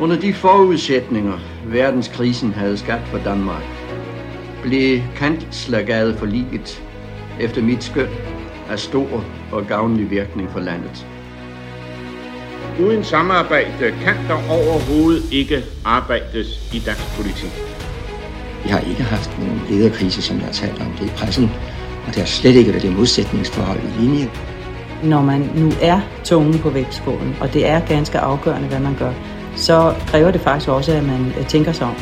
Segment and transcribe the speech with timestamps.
[0.00, 3.62] Under de forudsætninger, verdenskrisen havde skabt for Danmark,
[4.62, 6.82] blev kanslergade for liget
[7.40, 8.08] efter mit skøn
[8.70, 11.06] af stor og gavnlig virkning for landet.
[12.80, 17.52] Uden samarbejde kan der overhovedet ikke arbejdes i dansk politik.
[18.64, 21.50] Vi har ikke haft nogen lederkrise, som jeg har talt om det i pressen,
[22.06, 24.30] og det har slet ikke været det modsætningsforhold i linje.
[25.02, 29.12] Når man nu er tungen på vægtskålen, og det er ganske afgørende, hvad man gør,
[29.56, 31.94] så kræver det faktisk også, at man øh, tænker sig om.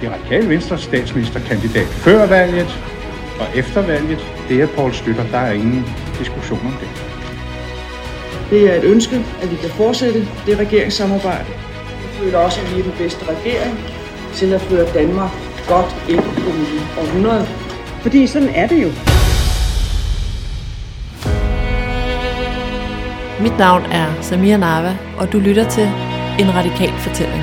[0.00, 2.78] Det radikale venstre statsministerkandidat før valget
[3.40, 5.24] og efter valget, det er Poul Slytter.
[5.30, 5.84] Der er ingen
[6.18, 6.88] diskussion om det.
[8.50, 11.46] Det er et ønske, at vi kan fortsætte det regeringssamarbejde.
[11.48, 13.78] Jeg føler også, at vi er den bedste regering
[14.34, 15.30] til at føre Danmark
[15.68, 17.46] godt ind i det nye århundrede.
[18.02, 18.88] Fordi sådan er det jo.
[23.42, 25.90] Mit navn er Samir Nava, og du lytter til
[26.40, 27.42] en Radikal Fortælling.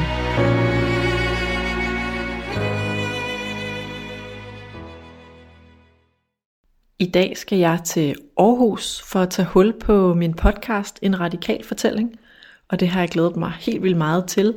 [7.00, 11.64] I dag skal jeg til Aarhus for at tage hul på min podcast En Radikal
[11.64, 12.16] Fortælling,
[12.70, 14.56] og det har jeg glædet mig helt vildt meget til.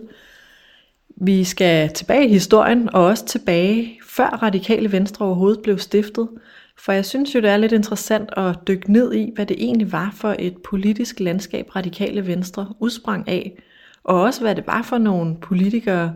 [1.17, 6.29] Vi skal tilbage i historien, og også tilbage før Radikale Venstre overhovedet blev stiftet,
[6.77, 9.93] for jeg synes jo, det er lidt interessant at dykke ned i, hvad det egentlig
[9.93, 13.63] var for et politisk landskab Radikale Venstre udsprang af,
[14.09, 16.15] og også hvad det var for nogle politikere,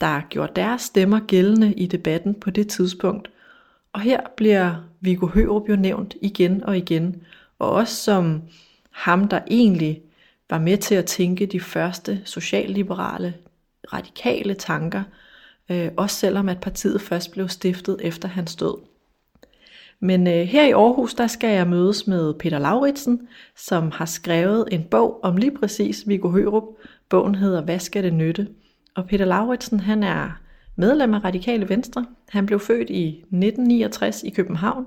[0.00, 3.30] der gjorde deres stemmer gældende i debatten på det tidspunkt.
[3.92, 7.22] Og her bliver Viggo Hørup jo nævnt igen og igen,
[7.58, 8.42] og også som
[8.90, 10.02] ham, der egentlig
[10.50, 13.34] var med til at tænke de første socialliberale,
[13.92, 15.02] radikale tanker,
[15.70, 18.74] øh, også selvom at partiet først blev stiftet efter hans død.
[20.00, 24.68] Men øh, her i Aarhus, der skal jeg mødes med Peter Lauritsen, som har skrevet
[24.72, 26.64] en bog om lige præcis Viggo Hørup.
[27.12, 28.48] Bogen hedder Hvad skal det nytte?
[28.94, 30.40] Og Peter Lauritsen, han er
[30.76, 32.06] medlem af Radikale Venstre.
[32.28, 34.86] Han blev født i 1969 i København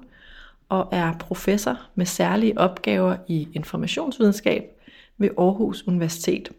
[0.70, 4.64] og er professor med særlige opgaver i informationsvidenskab
[5.18, 6.50] ved Aarhus Universitet.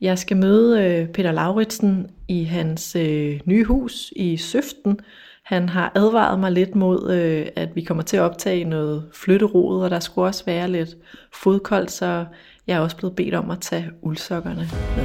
[0.00, 5.00] Jeg skal møde øh, Peter Lauritsen i hans øh, nye hus i Søften.
[5.42, 9.82] Han har advaret mig lidt mod, øh, at vi kommer til at optage noget flytterod,
[9.82, 10.96] og der skulle også være lidt
[11.32, 12.24] fodkoldt, så
[12.66, 15.04] jeg er også blevet bedt om at tage uldsokkerne med.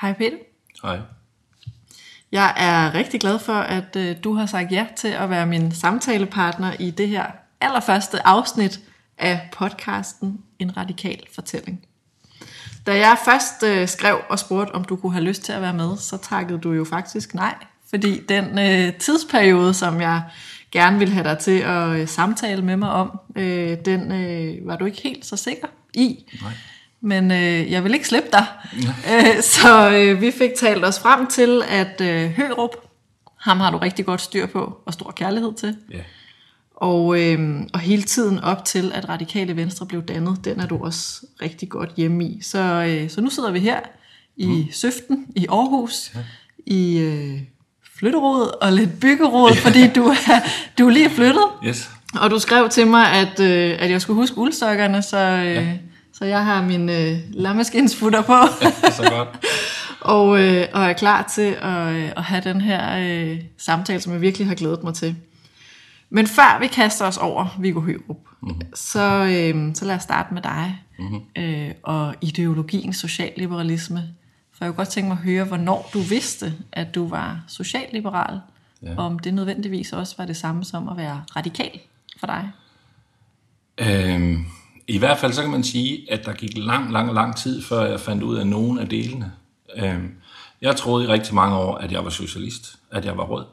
[0.00, 0.36] Hej Peter.
[0.82, 1.00] Hej.
[2.32, 5.72] Jeg er rigtig glad for, at øh, du har sagt ja til at være min
[5.72, 7.26] samtalepartner i det her
[7.60, 8.80] allerførste afsnit
[9.18, 11.86] af podcasten En Radikal Fortælling.
[12.86, 15.74] Da jeg først øh, skrev og spurgte, om du kunne have lyst til at være
[15.74, 17.54] med, så takkede du jo faktisk nej.
[17.90, 20.22] Fordi den øh, tidsperiode, som jeg
[20.70, 24.76] gerne ville have dig til at øh, samtale med mig om, øh, den øh, var
[24.76, 26.24] du ikke helt så sikker i.
[26.42, 26.52] Nej
[27.04, 28.46] men øh, jeg vil ikke slippe dig.
[28.82, 28.94] Ja.
[29.36, 32.70] Øh, så øh, vi fik talt os frem til, at øh, Hørup,
[33.40, 35.76] ham har du rigtig godt styr på, og stor kærlighed til.
[35.90, 36.00] Ja.
[36.74, 40.84] Og, øh, og hele tiden op til, at Radikale Venstre blev dannet, den er du
[40.84, 42.42] også rigtig godt hjemme i.
[42.42, 43.80] Så, øh, så nu sidder vi her
[44.36, 44.72] i mm.
[44.72, 46.20] Søften i Aarhus, ja.
[46.66, 47.40] i øh,
[47.98, 49.60] flytterod og lidt byggerod, ja.
[49.60, 50.40] fordi du er,
[50.78, 51.44] du er lige flyttet.
[51.66, 51.90] Yes.
[52.20, 55.18] Og du skrev til mig, at, øh, at jeg skulle huske uldsokkerne, så...
[55.18, 55.76] Øh, ja
[56.18, 58.32] så jeg har min øh, lammeskinsfutter på.
[58.62, 59.28] Ja, så godt.
[60.00, 64.12] og, øh, og er klar til at, øh, at have den her øh, samtale, som
[64.12, 65.16] jeg virkelig har glædet mig til.
[66.10, 68.60] Men før vi kaster os over Viggo Hørup, mm-hmm.
[68.74, 71.42] så, øh, så lad os starte med dig mm-hmm.
[71.42, 74.02] øh, og ideologien socialliberalisme.
[74.52, 78.40] For jeg kunne godt tænke mig at høre, hvornår du vidste, at du var socialliberal,
[78.82, 78.96] ja.
[78.96, 81.80] om det nødvendigvis også var det samme som at være radikal
[82.20, 82.50] for dig.
[83.78, 84.46] Øhm
[84.86, 87.84] i hvert fald så kan man sige, at der gik lang, lang, lang tid, før
[87.86, 89.32] jeg fandt ud af nogen af delene.
[89.76, 90.14] Øhm,
[90.60, 93.44] jeg troede i rigtig mange år, at jeg var socialist, at jeg var rød.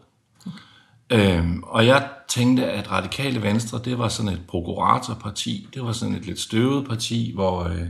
[1.11, 6.15] Øhm, og jeg tænkte, at Radikale Venstre, det var sådan et prokuratorparti, det var sådan
[6.15, 7.87] et lidt støvet parti, hvor øh,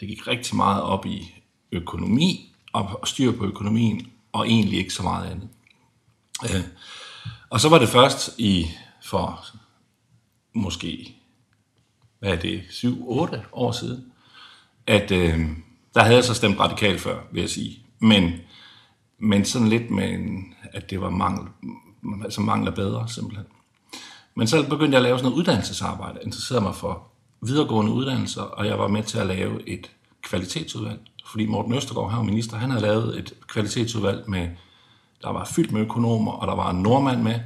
[0.00, 1.34] det gik rigtig meget op i
[1.72, 5.48] økonomi, og styr på økonomien, og egentlig ikke så meget andet.
[6.44, 6.64] Øh,
[7.50, 8.66] og så var det først i,
[9.04, 9.44] for
[10.54, 11.14] måske
[12.18, 14.12] hvad er det, 7-8 år siden,
[14.86, 15.48] at øh,
[15.94, 17.86] der havde jeg så stemt radikalt før, vil jeg sige.
[17.98, 18.32] Men,
[19.18, 21.48] men sådan lidt med, en, at det var mangel,
[22.30, 23.46] som mangler bedre, simpelthen.
[24.34, 27.02] Men så begyndte jeg at lave sådan noget uddannelsesarbejde, jeg interesserede mig for
[27.40, 29.90] videregående uddannelser, og jeg var med til at lave et
[30.22, 31.00] kvalitetsudvalg.
[31.26, 34.48] Fordi Morten Østergaard, her minister, han havde lavet et kvalitetsudvalg med,
[35.22, 37.40] der var fyldt med økonomer, og der var en nordmand med,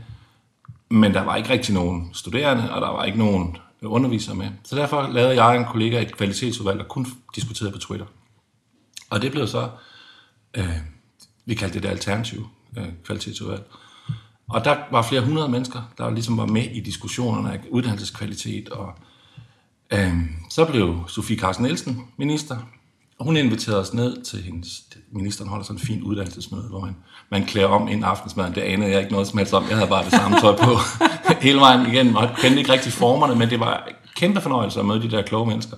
[0.89, 4.51] men der var ikke rigtig nogen studerende, og der var ikke nogen undervisere med.
[4.65, 8.07] Så derfor lavede jeg og en kollega et kvalitetsudvalg, der kun diskuterede på Twitter.
[9.11, 9.69] Og det blev så,
[10.55, 10.77] øh,
[11.45, 12.47] vi kaldte det det alternative
[12.79, 13.63] øh, kvalitetsudvalg.
[14.49, 18.69] Og der var flere hundrede mennesker, der ligesom var med i diskussionerne af uddannelseskvalitet.
[18.69, 18.93] Og
[19.93, 20.15] øh,
[20.51, 22.57] så blev Sofie Carsten Nielsen minister,
[23.19, 26.97] og hun inviterede os ned til hendes, ministeren holder sådan en fin uddannelsesmøde, hvor man,
[27.31, 28.53] man klæder om en aftensmad.
[28.53, 29.65] Det anede jeg ikke noget som helst om.
[29.69, 30.79] Jeg havde bare det samme tøj på
[31.47, 35.03] hele vejen igen, og kendte ikke rigtig formerne, men det var kæmpe fornøjelse at møde
[35.03, 35.77] de der kloge mennesker.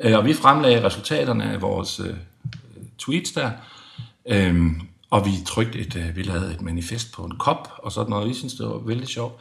[0.00, 2.14] Øh, og vi fremlagde resultaterne af vores øh,
[2.98, 3.50] tweets der,
[4.26, 4.80] øhm,
[5.10, 8.28] og vi trykte et, øh, vi lavede et manifest på en kop, og sådan noget.
[8.28, 9.34] Vi synes, det var vældig sjovt.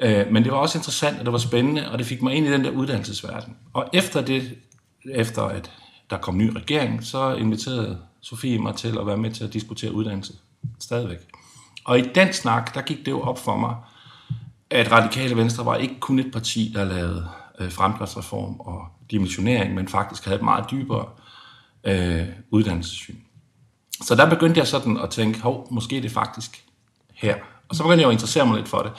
[0.00, 2.46] Øh, men det var også interessant, og det var spændende, og det fik mig ind
[2.46, 3.56] i den der uddannelsesverden.
[3.72, 4.54] Og efter det,
[5.10, 5.70] efter at
[6.10, 9.92] der kom ny regering, så inviterede Sofie mig til at være med til at diskutere
[9.92, 10.32] uddannelse
[10.80, 11.18] stadigvæk.
[11.84, 13.76] Og i den snak, der gik det jo op for mig,
[14.70, 17.28] at Radikale Venstre var ikke kun et parti, der lavede
[17.58, 21.06] øh, fremdriftsreform og dimensionering, men faktisk havde et meget dybere
[21.84, 23.16] øh, uddannelsessyn.
[24.02, 26.64] Så der begyndte jeg sådan at tænke, hov, måske er det faktisk
[27.14, 27.36] her.
[27.68, 28.92] Og så begyndte jeg at interessere mig lidt for det.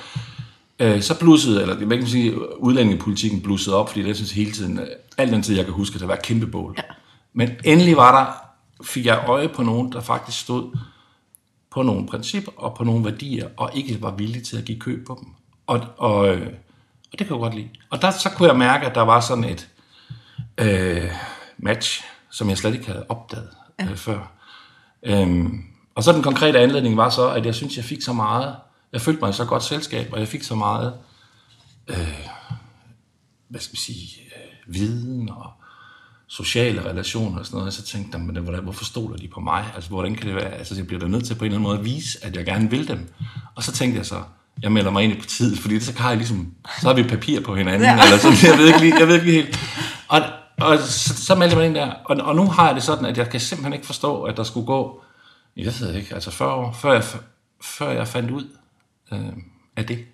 [0.80, 4.80] Øh, så blussede, eller det kan sige, udlændingepolitikken blussede op, fordi det synes hele tiden,
[4.80, 6.74] øh, alt den tid jeg kan huske, der var kæmpe bål.
[6.78, 6.84] Ja.
[7.34, 8.34] Men endelig var der,
[8.86, 10.78] fik jeg øje på nogen, der faktisk stod
[11.72, 15.08] på nogle principper og på nogle værdier, og ikke var villige til at give køb
[15.08, 15.30] på dem.
[15.68, 16.48] Og, og, øh,
[17.14, 17.70] og det kan jeg godt lide.
[17.90, 19.70] Og der, så kunne jeg mærke, at der var sådan et
[20.58, 21.12] øh,
[21.58, 23.50] match, som jeg slet ikke havde opdaget
[23.80, 23.86] ja.
[23.86, 24.33] øh, før.
[25.06, 25.64] Øhm,
[25.96, 28.56] og så den konkrete anledning var så, at jeg synes, jeg fik så meget,
[28.94, 30.94] jeg følte mig i så godt selskab, og jeg fik så meget,
[31.88, 32.20] øh,
[33.50, 35.52] hvad skal vi sige, øh, viden og
[36.28, 39.66] sociale relationer og sådan noget, og så tænkte jeg, men hvorfor stoler de på mig?
[39.76, 40.52] Altså, hvordan kan det være?
[40.52, 42.46] Altså, jeg bliver da nødt til på en eller anden måde at vise, at jeg
[42.46, 43.14] gerne vil dem.
[43.56, 44.24] Og så tænkte jeg så,
[44.62, 47.42] jeg melder mig ind i partiet, fordi så har jeg ligesom, så har vi papir
[47.42, 48.04] på hinanden, ja.
[48.04, 49.60] eller sådan, jeg ved ikke lige, jeg ved ikke helt.
[50.08, 50.22] Og,
[50.64, 53.06] og så, så meldte jeg mig ind der, og, og nu har jeg det sådan,
[53.06, 55.04] at jeg kan simpelthen ikke forstå, at der skulle gå,
[55.58, 57.04] jeg ved ikke, altså 40 år, før jeg,
[57.62, 58.48] før jeg fandt ud
[59.12, 59.20] øh,
[59.78, 60.06] af det.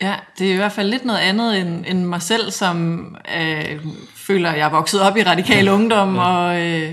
[0.00, 3.00] Ja, det er i hvert fald lidt noget andet end, end mig selv, som
[3.38, 3.80] øh,
[4.14, 6.22] føler, at jeg er vokset op i radikal ungdom, ja.
[6.22, 6.92] og, øh,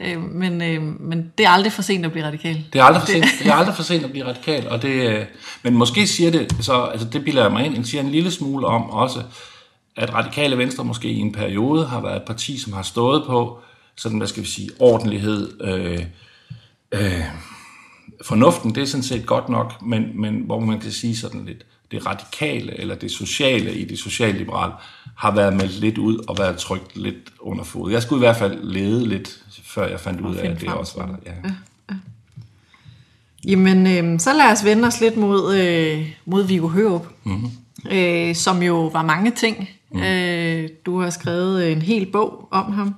[0.00, 2.64] øh, men, øh, men det er aldrig for sent at blive radikal.
[2.72, 5.08] Det er aldrig for sent, det er aldrig for sent at blive radikal, og det,
[5.08, 5.24] øh,
[5.62, 8.66] men måske siger det, så, altså det bilder jeg mig ind, siger en lille smule
[8.66, 9.22] om også,
[9.96, 13.58] at radikale venstre måske i en periode har været et parti, som har stået på
[13.96, 16.04] sådan, hvad skal vi sige, ordentlighed, øh,
[16.92, 17.24] øh,
[18.24, 21.66] fornuften, det er sådan set godt nok, men, men hvor man kan sige sådan lidt,
[21.90, 24.72] det radikale eller det sociale i det socialliberale
[25.16, 27.90] har været meldt lidt ud og været trygt lidt under fod.
[27.90, 30.92] Jeg skulle i hvert fald lede lidt, før jeg fandt ud af, at det også
[30.96, 31.16] var der.
[31.26, 31.30] Ja.
[31.30, 31.54] Ja,
[31.90, 31.94] ja.
[33.48, 37.50] Jamen, øh, så lad os vende os lidt mod, øh, mod Viggo Hørup, mm-hmm.
[37.90, 39.68] Øh, som jo var mange ting.
[39.90, 40.02] Mm.
[40.02, 42.94] Øh, du har skrevet en hel bog om ham.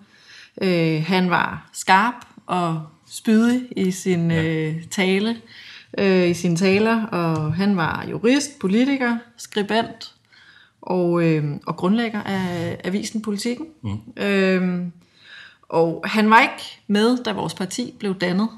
[0.63, 2.15] Øh, han var skarp
[2.47, 4.43] og spydig i sin ja.
[4.45, 5.37] øh, tale
[5.99, 10.15] øh, i sine taler, og han var jurist, politiker, skribent
[10.83, 13.67] og, øh, og grundlægger af avisen Politikken.
[13.83, 14.23] Mm.
[14.23, 14.87] Øh,
[15.69, 18.49] og han var ikke med, da vores parti blev dannet,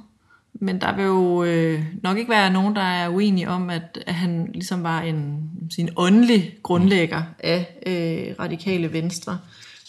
[0.60, 4.14] men der vil jo øh, nok ikke være nogen, der er uenige om, at, at
[4.14, 9.38] han ligesom var en sin åndelig grundlægger af øh, radikale venstre,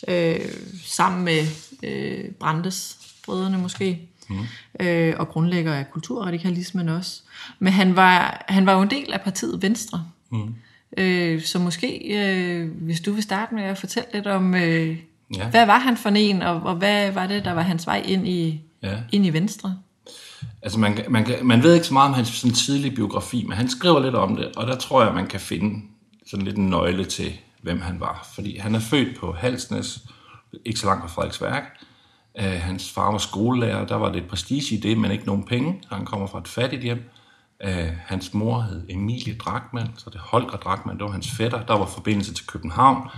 [0.08, 0.39] øh,
[0.86, 1.41] sammen med
[1.84, 4.38] øh, Brandes brødrene måske mm.
[4.79, 7.22] øh, og grundlægger af kulturradikalismen også.
[7.60, 10.05] Men han var, han var jo en del af partiet Venstre.
[10.32, 10.55] Mm.
[10.98, 14.98] Øh, så måske, øh, hvis du vil starte med at fortælle lidt om, øh,
[15.36, 15.50] ja.
[15.50, 18.27] hvad var han for en, og, og hvad var det, der var hans vej ind
[18.27, 18.98] i, ja.
[19.12, 19.77] ind i Venstre?
[20.62, 23.58] Altså man, man, kan, man ved ikke så meget om hans sådan tidlige biografi, men
[23.58, 25.81] han skriver lidt om det, og der tror jeg, man kan finde
[26.27, 28.29] sådan lidt en nøgle til, hvem han var.
[28.36, 30.00] Fordi han er født på Halsnes,
[30.65, 31.63] ikke så langt fra Frederiksværk,
[32.39, 35.43] Uh, øh, hans far var skolelærer, der var lidt prestige i det, men ikke nogen
[35.43, 35.81] penge.
[35.91, 37.10] Han kommer fra et fattigt hjem.
[37.67, 41.65] Uh, hans mor hed Emilie Drakman, så det Holger Drakman, det var hans fætter.
[41.65, 43.10] Der var forbindelse til København,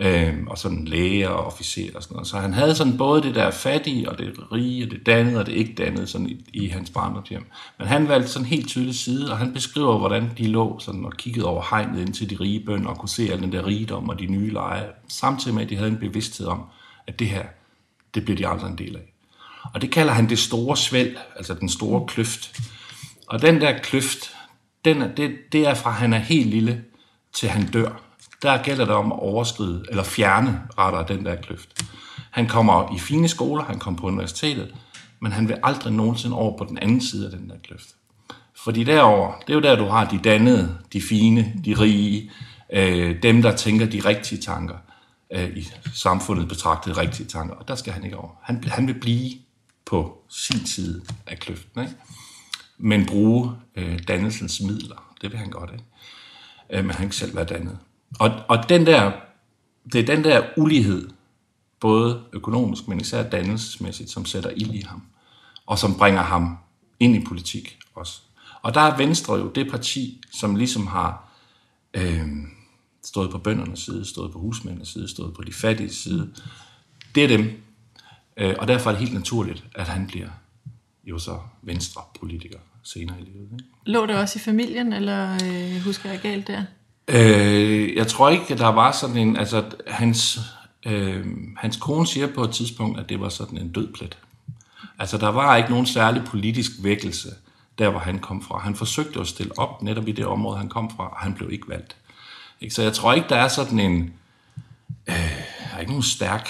[0.00, 2.28] øh, og sådan læge og officer og sådan noget.
[2.28, 5.46] Så han havde sådan både det der fattige og det rige og det dannede og
[5.46, 7.44] det ikke dannede sådan i, i hans barndomshjem.
[7.78, 11.12] Men han valgte sådan helt tydelig side, og han beskriver, hvordan de lå sådan og
[11.12, 14.08] kiggede over hegnet ind til de rige bønder og kunne se al den der rigdom
[14.08, 16.62] og de nye leje, samtidig med, at de havde en bevidsthed om,
[17.06, 17.44] at det her,
[18.14, 19.12] det bliver de aldrig en del af.
[19.74, 22.60] Og det kalder han det store svæld, altså den store kløft.
[23.26, 24.36] Og den der kløft,
[24.84, 26.84] den er, det, det er fra han er helt lille
[27.32, 28.09] til han dør.
[28.42, 31.84] Der gælder det om at overskride, eller fjerne rettere den der kløft.
[32.30, 34.74] Han kommer i fine skoler, han kommer på universitetet,
[35.20, 37.94] men han vil aldrig nogensinde over på den anden side af den der kløft.
[38.56, 42.30] Fordi derover, det er jo der, du har de dannede, de fine, de rige,
[42.72, 44.76] øh, dem, der tænker de rigtige tanker
[45.32, 47.54] øh, i samfundet betragtet rigtige tanker.
[47.54, 48.30] Og der skal han ikke over.
[48.42, 49.30] Han, han vil blive
[49.84, 51.94] på sin side af kløften, ikke?
[52.78, 55.14] men bruge øh, dannelsens midler.
[55.22, 55.84] Det vil han godt, ikke?
[56.70, 57.78] Øh, men han kan selv være dannet.
[58.18, 59.12] Og, og den der,
[59.92, 61.10] det er den der ulighed,
[61.80, 65.02] både økonomisk, men især dannelsesmæssigt, som sætter ild i ham,
[65.66, 66.58] og som bringer ham
[67.00, 68.20] ind i politik også.
[68.62, 71.30] Og der er Venstre jo det parti, som ligesom har
[71.94, 72.28] øh,
[73.04, 76.34] stået på bøndernes side, stået på husmændenes side, stået på de fattige side.
[77.14, 77.62] Det er dem.
[78.36, 80.28] Øh, og derfor er det helt naturligt, at han bliver
[81.04, 83.48] jo så venstre-politiker senere i livet.
[83.52, 83.64] Ikke?
[83.86, 86.64] Lå det også i familien, eller øh, husker jeg galt der?
[87.12, 89.36] Øh, jeg tror ikke, at der var sådan en...
[89.36, 90.38] Altså, hans,
[90.86, 91.26] øh,
[91.56, 94.18] hans kone siger på et tidspunkt, at det var sådan en død plet.
[94.98, 97.28] Altså, der var ikke nogen særlig politisk vækkelse,
[97.78, 98.58] der hvor han kom fra.
[98.58, 101.52] Han forsøgte at stille op netop i det område, han kom fra, og han blev
[101.52, 101.96] ikke valgt.
[102.60, 102.74] Ikke?
[102.74, 104.12] Så jeg tror ikke, der er sådan en...
[105.08, 105.14] Øh,
[105.70, 106.48] der er ikke nogen stærk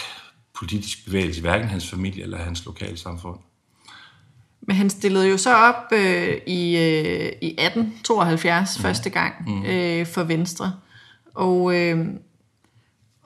[0.59, 3.39] politisk bevægelse, hverken hans familie eller hans lokale samfund.
[4.71, 8.83] Men han stillede jo så op øh, i, øh, i 1872 mm.
[8.83, 9.65] første gang mm.
[9.65, 10.73] øh, for Venstre.
[11.35, 12.07] Og, øh,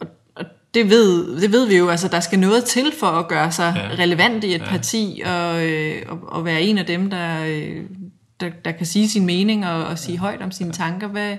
[0.01, 3.29] og, og det, ved, det ved vi jo, altså der skal noget til for at
[3.29, 4.03] gøre sig ja.
[4.03, 4.69] relevant i et ja.
[4.69, 7.85] parti, og, øh, og, og være en af dem, der, øh,
[8.41, 10.21] der, der kan sige sin mening og, og sige ja.
[10.21, 11.07] højt om sine tanker.
[11.09, 11.37] Hvad,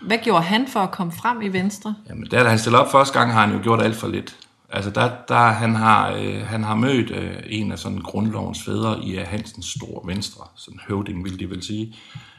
[0.00, 1.94] hvad gjorde han for at komme frem i Venstre?
[2.08, 4.36] Jamen, da han stillede op første gang, har han jo gjort alt for lidt.
[4.72, 9.04] Altså, der, der han, har, øh, han har mødt øh, en af sådan grundlovens fædre
[9.04, 11.94] i Hansens Stor Venstre, sådan høvding vil de vel sige,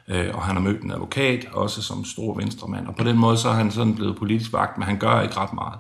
[0.07, 3.37] øh, og han har mødt en advokat, også som stor venstremand, og på den måde
[3.37, 5.79] så er han sådan blevet politisk vagt, men han gør ikke ret meget,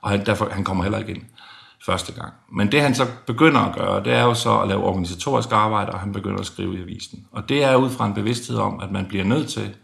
[0.00, 1.22] og han, derfor, han kommer heller ikke ind
[1.86, 2.32] første gang.
[2.52, 5.92] Men det han så begynder at gøre, det er jo så at lave organisatorisk arbejde,
[5.92, 7.26] og han begynder at skrive i avisen.
[7.32, 9.74] Og det er ud fra en bevidsthed om, at man bliver nødt til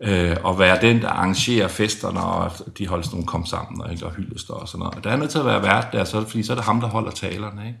[0.00, 3.92] øh, og være den, der arrangerer festerne, og de holder sådan nogle kom sammen, og,
[3.92, 4.94] ikke, og hyldester og sådan noget.
[4.94, 6.80] Og der er nødt til at være vært der, så, fordi så er det ham,
[6.80, 7.66] der holder talerne.
[7.66, 7.78] Ikke?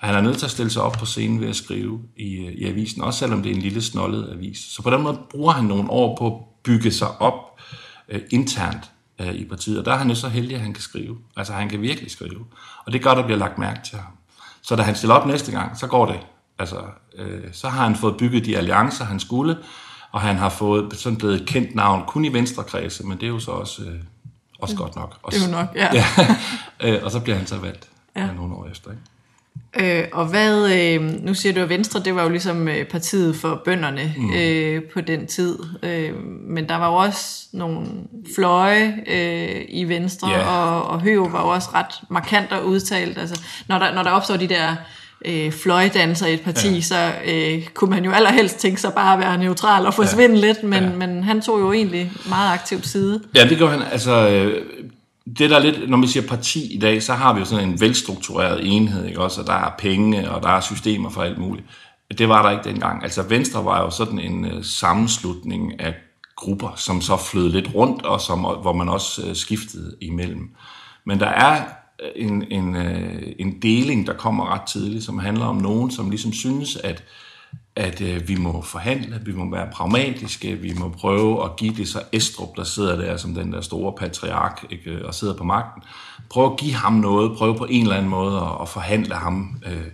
[0.00, 2.50] Og han er nødt til at stille sig op på scenen ved at skrive i,
[2.58, 4.58] i avisen, også selvom det er en lille snollet avis.
[4.58, 7.60] Så på den måde bruger han nogle år på at bygge sig op
[8.08, 10.82] øh, internt øh, i partiet, og der er han jo så heldig, at han kan
[10.82, 11.16] skrive.
[11.36, 12.44] Altså han kan virkelig skrive.
[12.86, 14.12] Og det gør, der bliver lagt mærke til ham.
[14.62, 16.20] Så da han stiller op næste gang, så går det.
[16.58, 16.80] Altså,
[17.18, 19.56] øh, så har han fået bygget de alliancer, han skulle,
[20.16, 23.28] og han har fået sådan blevet et kendt navn kun i venstrekredse, men det er
[23.28, 23.94] jo så også, øh,
[24.58, 24.78] også mm.
[24.78, 25.18] godt nok.
[25.22, 25.88] Også, det er jo nok, ja.
[25.94, 26.04] ja.
[26.96, 28.26] Øh, og så bliver han så valgt ja.
[28.32, 28.90] nogle år efter.
[28.90, 30.00] Ikke?
[30.00, 33.36] Øh, og hvad, øh, nu siger du, at Venstre, det var jo ligesom øh, partiet
[33.36, 34.34] for bønderne mm.
[34.34, 37.86] øh, på den tid, øh, men der var jo også nogle
[38.34, 40.72] fløje øh, i Venstre, yeah.
[40.72, 43.18] og, og Høv var jo også ret markant og udtalt.
[43.18, 44.76] Altså, når, der, når der opstår de der
[45.24, 46.80] øh, fløjdanser i et parti, ja.
[46.80, 50.46] så øh, kunne man jo allerhelst tænke sig bare at være neutral og forsvinde ja.
[50.46, 50.90] lidt, men, ja.
[50.90, 53.22] men han tog jo egentlig meget aktivt side.
[53.34, 53.82] Ja, det gjorde han.
[53.92, 54.66] Altså, øh,
[55.38, 57.80] det der lidt, når vi siger parti i dag, så har vi jo sådan en
[57.80, 59.40] velstruktureret enhed, ikke også?
[59.40, 61.66] Og der er penge, og der er systemer for alt muligt.
[62.18, 63.02] Det var der ikke dengang.
[63.02, 65.94] Altså Venstre var jo sådan en uh, sammenslutning af
[66.36, 70.50] grupper, som så flød lidt rundt, og som, hvor man også uh, skiftede imellem.
[71.06, 71.62] Men der er
[72.16, 76.32] en, en, øh, en deling, der kommer ret tidligt, som handler om nogen, som ligesom
[76.32, 77.04] synes, at,
[77.76, 81.88] at øh, vi må forhandle, vi må være pragmatiske, vi må prøve at give det
[81.88, 85.82] så Estrup, der sidder der som den der store patriark ikke, og sidder på magten,
[86.30, 89.62] prøve at give ham noget, prøve på en eller anden måde at, at forhandle ham,
[89.66, 89.86] øh,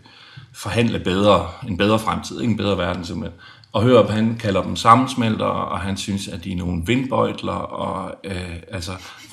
[0.54, 3.38] forhandle bedre, en bedre fremtid, ikke en bedre verden simpelthen.
[3.38, 6.82] Øh, og høre, at han kalder dem sammensmelter, og han synes, at de er nogle
[6.86, 8.92] vindbøjtler, og, øh, altså,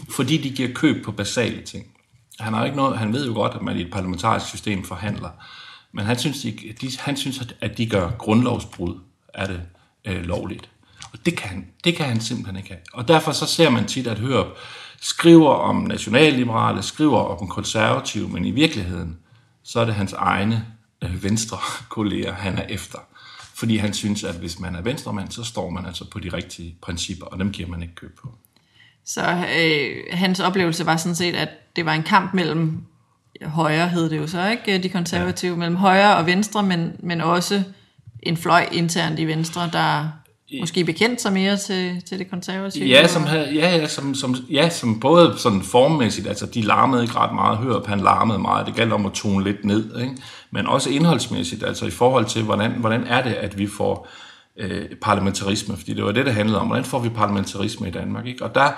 [0.10, 1.86] fordi de giver køb på basale ting.
[2.40, 5.30] Han, har ikke noget, han ved jo godt, at man i et parlamentarisk system forhandler.
[5.92, 9.00] Men han synes, de, de, han synes at de gør grundlovsbrud
[9.34, 9.62] af det
[10.06, 10.70] øh, lovligt.
[11.14, 12.82] Og det kan, det kan han simpelthen ikke have.
[12.94, 14.48] Og derfor så ser man tit, at Hørup
[15.02, 19.18] skriver om nationalliberale, skriver om konservative, men i virkeligheden,
[19.64, 20.66] så er det hans egne
[21.02, 21.58] øh, venstre
[21.90, 23.00] kolleger, han er efter.
[23.56, 26.76] Fordi han synes, at hvis man er venstremand, så står man altså på de rigtige
[26.82, 28.34] principper, og dem giver man ikke køb på.
[29.14, 29.22] Så
[29.62, 32.78] øh, hans oplevelse var sådan set, at det var en kamp mellem
[33.44, 34.84] højre, hed det jo så, ikke?
[34.84, 35.58] De konservative, ja.
[35.58, 37.64] mellem højre og venstre, men, men også
[38.24, 40.10] en fløj internt i venstre, der
[40.60, 42.86] måske bekendt sig mere til, til det konservative?
[42.86, 47.16] Ja, som, ja, ja, som, som, ja, som både sådan formmæssigt, altså de larmede ikke
[47.16, 50.18] ret meget, Hørup han larmede meget, det galt om at tone lidt ned, ikke?
[50.52, 54.08] men også indholdsmæssigt, altså i forhold til, hvordan, hvordan er det, at vi får
[54.58, 58.26] øh, parlamentarisme, fordi det var det, det handlede om, hvordan får vi parlamentarisme i Danmark,
[58.26, 58.44] ikke?
[58.44, 58.72] og der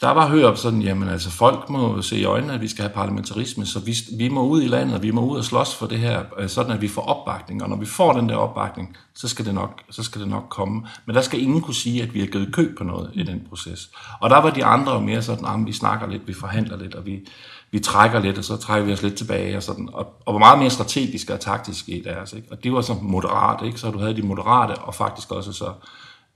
[0.00, 2.94] der var Hørup sådan, jamen altså folk må se i øjnene, at vi skal have
[2.94, 5.86] parlamentarisme, så vi, vi må ud i landet, og vi må ud og slås for
[5.86, 8.96] det her, øh, sådan at vi får opbakning, og når vi får den der opbakning,
[9.14, 10.86] så skal det nok, så skal det nok komme.
[11.06, 13.42] Men der skal ingen kunne sige, at vi har givet køb på noget i den
[13.48, 13.90] proces.
[14.20, 17.06] Og der var de andre mere sådan, at vi snakker lidt, vi forhandler lidt, og
[17.06, 17.28] vi,
[17.70, 20.38] vi trækker lidt, og så trækker vi os lidt tilbage, og, sådan, og, og var
[20.38, 22.32] meget mere strategiske og taktiske i deres.
[22.32, 22.48] Ikke?
[22.50, 23.80] Og det var så moderat, ikke?
[23.80, 25.72] så du havde de moderate, og faktisk også så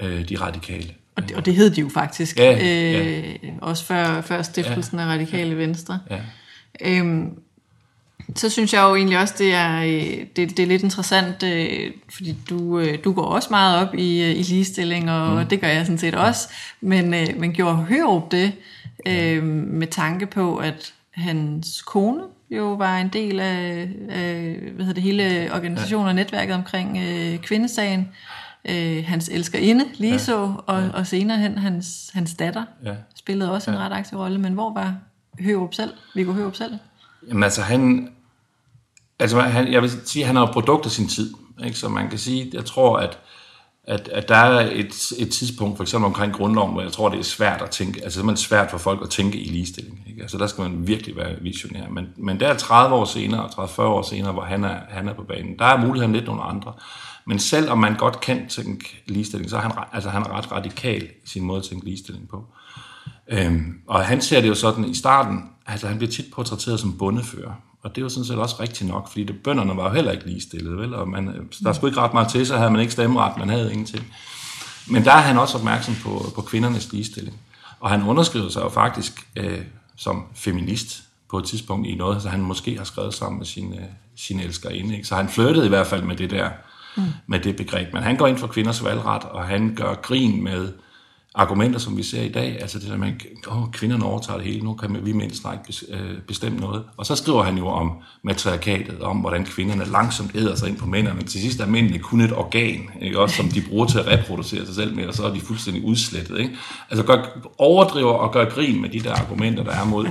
[0.00, 0.94] øh, de radikale.
[1.16, 3.48] Og det, og det hed de jo faktisk, Ja, øh, ja.
[3.62, 5.98] også før, før stiftelsen af Radikale Venstre.
[6.10, 6.18] Ja.
[6.80, 7.38] Øhm,
[8.36, 11.90] så synes jeg jo egentlig også, det er, øh, det, det er lidt interessant, øh,
[12.08, 15.46] fordi du, øh, du går også meget op i, øh, i ligestilling, og mm.
[15.46, 16.48] det gør jeg sådan set også.
[16.80, 18.52] Men, øh, men gjorde Hørup det
[19.06, 24.94] øh, med tanke på, at hans kone jo var en del af, af hvad hedder
[24.94, 28.08] det, hele organisationen og netværket omkring øh, kvindesagen.
[28.64, 32.94] Øh, hans elskerinde lige så, og, og senere hen hans, hans datter Ja.
[33.16, 34.38] spillede også en ret aktiv rolle.
[34.38, 34.94] Men hvor var
[35.40, 35.92] Hørup selv?
[36.14, 36.72] Viggo Hørup selv?
[37.28, 38.08] Jamen altså, han,
[39.18, 41.78] altså han, jeg vil sige, han er jo produkt af sin tid, ikke?
[41.78, 43.18] så man kan sige, jeg tror, at,
[43.84, 47.18] at, at der er et, et tidspunkt, for eksempel omkring grundloven, hvor jeg tror, det
[47.18, 50.04] er svært at tænke, altså simpelthen svært for folk at tænke i ligestilling.
[50.08, 50.22] Ikke?
[50.22, 51.88] Altså der skal man virkelig være visionær.
[51.88, 55.14] Men, men der er 30 år senere, 30-40 år senere, hvor han er, han er
[55.14, 56.72] på banen, der er muligheden lidt nogle andre.
[57.26, 61.02] Men selvom man godt kan tænke ligestilling, så er han, altså han er ret radikal
[61.02, 62.44] i sin måde at tænke ligestilling på.
[63.28, 66.98] Øhm, og han ser det jo sådan i starten, altså han bliver tit portrætteret som
[66.98, 67.52] bondefører.
[67.82, 70.12] Og det er jo sådan set også rigtigt nok, fordi det, bønderne var jo heller
[70.12, 70.94] ikke ligestillet, vel?
[70.94, 73.48] Og man, øh, der skulle ikke ret meget til, så havde man ikke stemmeret, man
[73.48, 74.06] havde ingenting.
[74.90, 77.36] Men der er han også opmærksom på, på kvindernes ligestilling.
[77.80, 79.60] Og han underskriver sig jo faktisk øh,
[79.96, 83.72] som feminist på et tidspunkt i noget, så han måske har skrevet sammen med sin,
[83.72, 83.84] øh,
[84.16, 84.96] sin elskerinde.
[84.96, 85.08] Ikke?
[85.08, 86.50] Så han flirtede i hvert fald med det der,
[86.96, 87.02] mm.
[87.26, 87.92] med det begreb.
[87.92, 90.68] Men han går ind for kvinders valgret, og han gør grin med
[91.34, 92.60] argumenter, som vi ser i dag.
[92.60, 96.02] Altså det der med, at kvinderne overtager det hele, nu kan vi mænd snart ikke
[96.02, 96.84] øh, bestemme noget.
[96.96, 97.92] Og så skriver han jo om
[98.22, 101.22] matriarkatet, om hvordan kvinderne langsomt æder sig ind på mændene.
[101.22, 103.18] Til sidst er mændene kun et organ, ikke?
[103.18, 105.84] Også, som de bruger til at reproducere sig selv med, og så er de fuldstændig
[105.84, 106.38] udslettet.
[106.38, 106.56] Ikke?
[106.90, 107.24] Altså gør,
[107.58, 110.06] overdriver og gør grin med de der argumenter, der er mod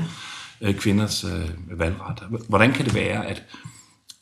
[0.62, 2.24] øh, kvinders øh, valgret.
[2.48, 3.44] Hvordan kan det være, at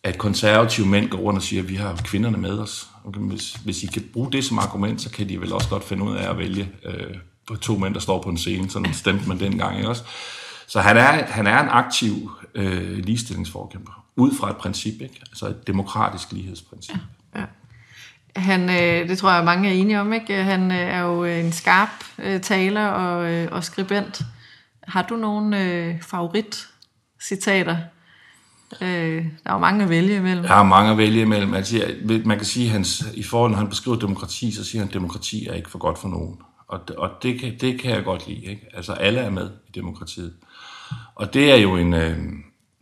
[0.07, 2.87] at konservative mænd går rundt og siger, at vi har kvinderne med os.
[3.05, 5.83] Okay, hvis, hvis I kan bruge det som argument, så kan de vel også godt
[5.83, 8.69] finde ud af at vælge øh, to mænd, der står på en scene.
[8.69, 10.03] Sådan stemte man dengang, ikke også?
[10.67, 15.21] Så han er, han er en aktiv øh, ligestillingsforkæmper, ud fra et princip, ikke?
[15.29, 16.95] altså et demokratisk lighedsprincip.
[17.35, 17.43] Ja.
[18.35, 20.43] Han, øh, det tror jeg mange er enige om, ikke?
[20.43, 21.89] Han øh, er jo en skarp
[22.19, 24.21] øh, taler og, øh, og skribent.
[24.83, 27.77] Har du nogle øh, favoritcitater?
[28.81, 30.43] Øh, der er jo mange at vælge imellem.
[30.43, 31.53] Der er mange at vælge imellem.
[31.53, 34.79] Altså, jeg- man kan sige, at hans, i forhold når han beskriver demokrati, så siger
[34.81, 36.37] han, at demokrati er ikke for godt for nogen.
[36.67, 38.41] Og, og det, kan, det kan jeg godt lide.
[38.45, 38.61] Ikke?
[38.73, 40.33] Altså alle er med i demokratiet.
[41.15, 42.17] Og det er jo en, øh,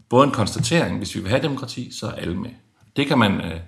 [0.09, 2.49] både en konstatering, hvis vi vil have demokrati, så er alle med.
[2.95, 3.59] Det kan man øh,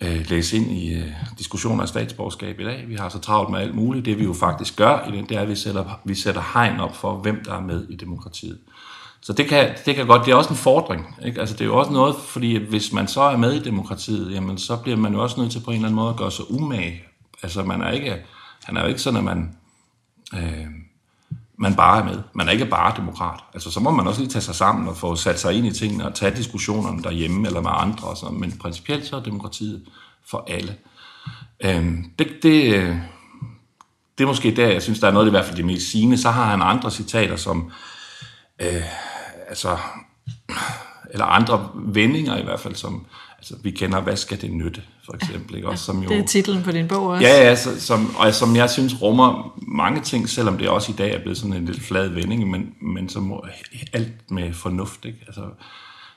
[0.00, 1.06] øh, læse ind i øh,
[1.38, 2.84] diskussioner af statsborgerskab i dag.
[2.88, 4.04] Vi har så travlt med alt muligt.
[4.06, 6.80] Det vi jo faktisk gør i den, det er, at vi sætter, vi sætter hegn
[6.80, 8.58] op for, hvem der er med i demokratiet.
[9.22, 11.16] Så det kan, det kan godt, det er også en fordring.
[11.24, 11.40] Ikke?
[11.40, 14.58] Altså det er jo også noget, fordi hvis man så er med i demokratiet, jamen
[14.58, 16.50] så bliver man jo også nødt til på en eller anden måde at gøre sig
[16.50, 17.02] umage.
[17.42, 18.16] Altså man er ikke,
[18.64, 19.56] han er jo ikke sådan, at man,
[20.34, 20.66] øh,
[21.58, 22.22] man bare er med.
[22.32, 23.40] Man er ikke bare demokrat.
[23.54, 25.72] Altså så må man også lige tage sig sammen og få sat sig ind i
[25.72, 28.08] tingene og tage diskussionerne derhjemme eller med andre.
[28.08, 28.40] Og sådan.
[28.40, 29.84] Men principielt så er demokratiet
[30.30, 30.76] for alle.
[31.64, 32.72] Øh, det, det,
[34.18, 35.64] det er måske der, jeg synes, der er noget, det er i hvert fald det
[35.64, 36.18] mest sigende.
[36.18, 37.72] Så har han andre citater, som
[38.58, 38.82] øh,
[39.52, 39.78] altså,
[41.10, 43.06] eller andre vendinger i hvert fald, som
[43.38, 45.56] altså, vi kender, hvad skal det nytte, for eksempel.
[45.56, 45.68] Ikke?
[45.68, 47.26] Også, som jo, Det er titlen på din bog også.
[47.26, 50.94] Ja, ja, så, som, og som jeg synes rummer mange ting, selvom det også i
[50.94, 53.40] dag er blevet sådan en lidt flad vending, men, men som
[53.92, 55.04] alt med fornuft.
[55.04, 55.18] Ikke?
[55.26, 55.42] Altså,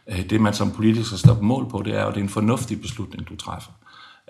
[0.07, 2.21] øh, det man som politiker skal stå på mål på, det er jo, det er
[2.21, 3.71] en fornuftig beslutning, du træffer.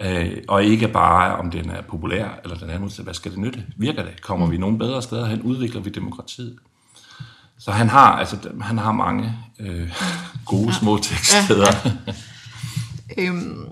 [0.01, 3.65] Øh, og ikke bare, om den er populær, eller den er hvad skal det nytte?
[3.77, 4.21] Virker det?
[4.21, 5.41] Kommer vi nogen bedre steder hen?
[5.41, 6.57] Udvikler vi demokratiet?
[7.65, 9.91] Så han har, altså, han har mange øh,
[10.45, 11.71] gode små tekststeder.
[13.17, 13.65] Øhm,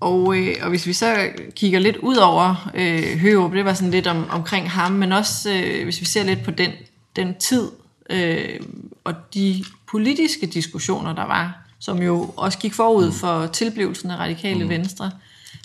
[0.00, 3.90] og, øh, og hvis vi så kigger lidt ud over øh, Hørup, det var sådan
[3.90, 6.70] lidt om, omkring ham, men også øh, hvis vi ser lidt på den,
[7.16, 7.70] den tid
[8.10, 8.60] øh,
[9.04, 14.64] og de politiske diskussioner, der var, som jo også gik forud for tilblivelsen af radikale
[14.64, 14.70] mm.
[14.70, 15.10] venstre.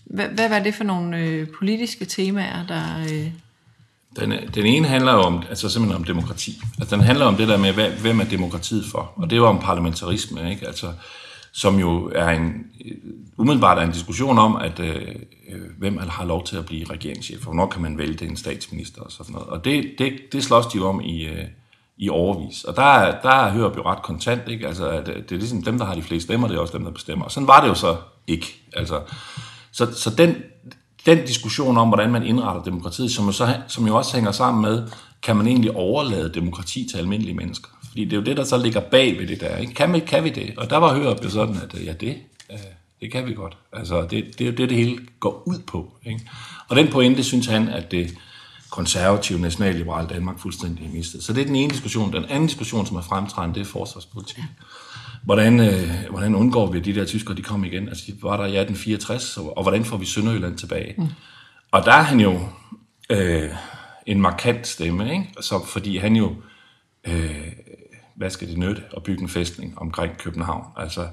[0.06, 2.84] Hvad, hvad var det for nogle øh, politiske temaer, der...
[3.12, 3.32] Øh,
[4.20, 6.62] den, den ene handler jo om, altså simpelthen om demokrati.
[6.80, 9.12] Altså den handler om det der med, hvad, hvem er demokratiet for?
[9.16, 10.68] Og det var om parlamentarisme, ikke?
[10.68, 10.88] Altså,
[11.54, 12.92] som jo er en, øh,
[13.38, 15.16] umiddelbart er en diskussion om, at øh,
[15.50, 19.02] øh, hvem har lov til at blive regeringschef, og hvornår kan man vælge en statsminister
[19.02, 19.48] og sådan noget.
[19.48, 21.46] Og det, det, det slås de jo om i, øh,
[21.98, 22.64] i overvis.
[22.64, 24.68] Og der, der hører vi jo ret kontant, ikke?
[24.68, 26.78] Altså, at øh, det er ligesom dem, der har de fleste stemmer, det er også
[26.78, 27.26] dem, der bestemmer.
[27.26, 27.96] Og sådan var det jo så
[28.28, 28.56] ikke.
[28.74, 29.02] Altså,
[29.72, 30.36] så, så den,
[31.06, 34.62] den diskussion om, hvordan man indretter demokratiet, som jo, så, som jo også hænger sammen
[34.62, 34.88] med,
[35.22, 37.70] kan man egentlig overlade demokrati til almindelige mennesker?
[37.88, 39.58] Fordi det er jo det, der så ligger bag ved det der.
[39.58, 39.74] Ikke?
[39.74, 40.54] Kan, vi, kan vi det?
[40.58, 42.18] Og der var Hørup jo sådan, at øh, ja, det,
[42.52, 42.58] øh,
[43.02, 43.58] det kan vi godt.
[43.74, 45.94] Altså, det, det er jo det, det hele går ud på.
[46.06, 46.30] Ikke?
[46.68, 48.18] Og den pointe, synes han, at det
[48.70, 51.24] konservative, nationalliberale Danmark fuldstændig mistet.
[51.24, 52.14] Så det er den ene diskussion.
[52.14, 54.44] Den anden diskussion, som er fremtrædende, det er forsvarspolitik.
[55.26, 57.90] Hvordan, øh, hvordan undgår vi, at de der tyskere de kom igen?
[57.90, 60.94] Altså, de var der i 1864, og, og hvordan får vi Sønderjylland tilbage?
[60.98, 61.08] Mm.
[61.72, 62.40] Og der er han jo
[63.10, 63.50] øh,
[64.06, 65.34] en markant stemme, ikke?
[65.42, 66.36] Så, fordi han jo,
[67.08, 67.52] øh,
[68.16, 70.64] hvad skal det nytte at bygge en fæstning omkring København?
[70.78, 71.08] Altså,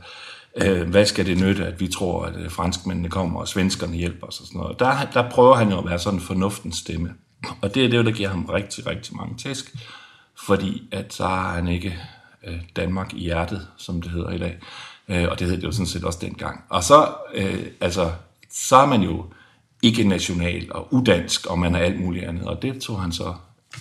[0.56, 4.26] øh, hvad skal det nytte, at vi tror, at øh, franskmændene kommer, og svenskerne hjælper
[4.26, 4.78] os og sådan noget.
[4.78, 7.14] Der, der prøver han jo at være sådan en fornuftens stemme.
[7.62, 9.74] Og det er det, der giver ham rigtig, rigtig mange tæsk,
[10.46, 11.98] fordi at så har han ikke
[12.46, 14.58] øh, Danmark i hjertet, som det hedder i dag.
[15.08, 16.64] Øh, og det hed det jo sådan set også dengang.
[16.68, 18.12] Og så, øh, altså,
[18.50, 19.24] så er man jo
[19.82, 22.44] ikke national og udansk, og man er alt muligt andet.
[22.44, 23.34] Og det tog han så,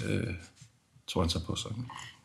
[0.05, 0.33] øh,
[1.07, 1.71] tog han så på sig.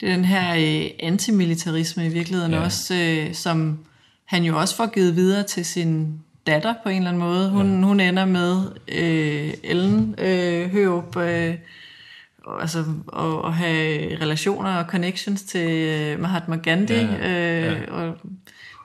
[0.01, 2.61] Det er den her øh, antimilitarisme i virkeligheden ja.
[2.61, 3.79] også, øh, som
[4.25, 7.51] han jo også får givet videre til sin datter på en eller anden måde.
[7.51, 7.87] Hun, ja.
[7.87, 11.55] hun ender med øh, Ellen øh, Hørup, øh,
[12.61, 12.79] altså
[13.19, 16.95] at, at have relationer og connections til øh, Mahatma Gandhi.
[16.95, 17.29] Ja.
[17.29, 17.93] Øh, ja.
[17.93, 18.17] Og,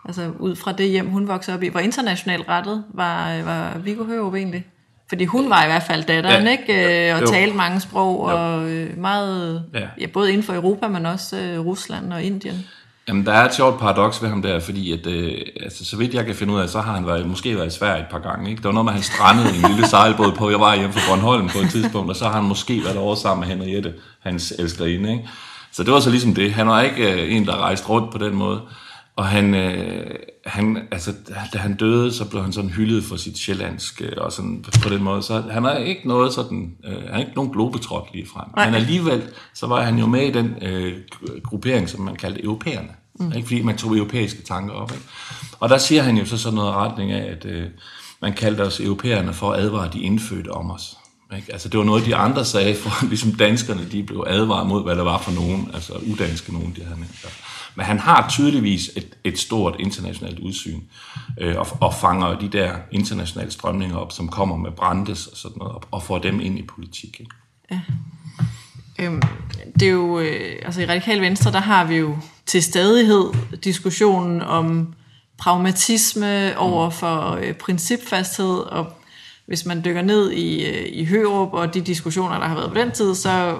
[0.05, 1.67] altså ud fra det hjem, hun voksede op i.
[1.67, 4.65] Hvor internationalt rettet var, var Viggo Hørup egentlig?
[5.09, 6.51] Fordi hun var i hvert fald datteren, ja.
[6.51, 7.09] ikke?
[7.09, 7.27] Øh, og jo.
[7.27, 8.35] talte mange sprog, jo.
[8.35, 9.87] og øh, meget, ja.
[9.99, 12.65] Ja, både inden for Europa, men også øh, Rusland og Indien.
[13.07, 16.13] Jamen, der er et sjovt paradoks ved ham der, fordi at, øh, altså, så vidt
[16.13, 18.19] jeg kan finde ud af, så har han været, måske været i Sverige et par
[18.19, 18.49] gange.
[18.49, 18.61] Ikke?
[18.61, 20.93] Der var noget med, at han strandede i en lille sejlbåd på, jeg var hjemme
[20.93, 23.93] fra Bornholm på et tidspunkt, og så har han måske været over sammen med Henriette,
[24.19, 25.11] hans elskerinde.
[25.11, 25.29] Ikke?
[25.71, 26.53] Så det var så ligesom det.
[26.53, 28.61] Han var ikke øh, en, der rejste rundt på den måde.
[29.15, 31.13] Og han, øh, han, altså,
[31.53, 35.03] da han døde, så blev han sådan hyldet for sit sjællandsk, og sådan på den
[35.03, 35.21] måde.
[35.21, 38.65] Så han har ikke noget sådan, øh, han er ikke nogen globetrot lige frem.
[38.65, 40.97] Men alligevel, så var han jo med i den øh,
[41.43, 42.89] gruppering, som man kaldte europæerne.
[43.19, 43.31] Mm.
[43.31, 43.47] Ikke?
[43.47, 44.91] Fordi man tog europæiske tanker op.
[44.91, 45.03] Ikke?
[45.59, 47.67] Og der siger han jo så sådan noget retning af, at øh,
[48.21, 50.97] man kaldte os europæerne for at advare de indfødte om os.
[51.35, 51.53] Ikke?
[51.53, 54.95] Altså det var noget, de andre sagde, for ligesom danskerne, de blev advaret mod, hvad
[54.95, 57.27] der var for nogen, altså udanske nogen, de havde nævnt.
[57.75, 60.79] Men han har tydeligvis et, et stort internationalt udsyn,
[61.39, 65.57] øh, og, og fanger de der internationale strømninger op, som kommer med Brandes og sådan
[65.57, 67.19] noget, og får dem ind i politik.
[67.19, 67.31] Ikke?
[67.71, 67.79] Ja.
[68.99, 69.21] Øhm,
[69.79, 73.23] det er jo, øh, altså i Radikal Venstre, der har vi jo til stadighed
[73.63, 74.93] diskussionen om
[75.37, 78.93] pragmatisme over for øh, principfasthed, og
[79.51, 82.77] hvis man dykker ned i, øh, i Hørup og de diskussioner, der har været på
[82.77, 83.57] den tid, så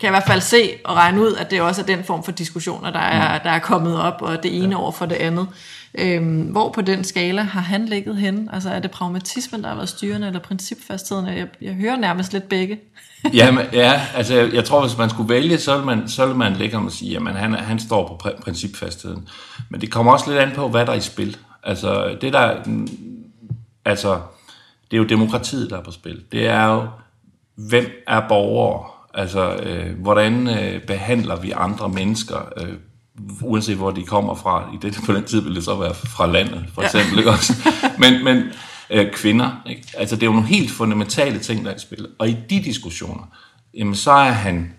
[0.00, 2.24] kan jeg i hvert fald se og regne ud, at det også er den form
[2.24, 5.46] for diskussioner, der er, der er kommet op, og det ene over for det andet.
[5.94, 8.48] Øhm, hvor på den skala har han ligget hen?
[8.52, 11.26] Altså er det pragmatismen, der har været styrende, eller principfastheden?
[11.26, 12.80] Jeg, jeg hører nærmest lidt begge.
[13.34, 16.36] Jamen, ja, altså jeg, jeg tror, hvis man skulle vælge, så vil man, så vil
[16.36, 19.28] man lægge om at sige, at han, han står på principfastheden.
[19.70, 21.36] Men det kommer også lidt an på, hvad der er i spil.
[21.62, 22.54] Altså, det der,
[23.84, 24.18] altså,
[24.90, 26.22] det er jo demokratiet, der er på spil.
[26.32, 26.88] Det er jo,
[27.54, 28.86] hvem er borgere?
[29.14, 32.74] Altså, øh, hvordan øh, behandler vi andre mennesker, øh,
[33.42, 34.70] uanset hvor de kommer fra?
[34.74, 37.12] I det, på den tid vil det så være fra landet, for eksempel.
[37.12, 37.18] Ja.
[37.18, 37.52] Ikke også?
[38.00, 38.42] Men, men
[38.90, 39.82] øh, kvinder, ikke?
[39.96, 42.06] altså det er jo nogle helt fundamentale ting, der er i spil.
[42.18, 43.24] Og i de diskussioner,
[43.74, 44.72] jamen, så er han,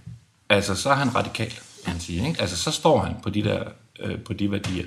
[0.49, 1.49] altså, så er han radikal,
[1.85, 2.27] kan man sige.
[2.27, 2.41] Ikke?
[2.41, 3.63] Altså, så står han på de der
[3.99, 4.85] øh, på de værdier.